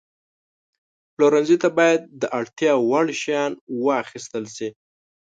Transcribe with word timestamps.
پلورنځي 1.13 1.57
ته 1.63 1.69
باید 1.77 2.01
د 2.21 2.23
اړتیا 2.39 2.73
وړ 2.89 3.05
شیان 3.21 3.51
واخیستل 3.85 4.45
شي. 4.55 4.69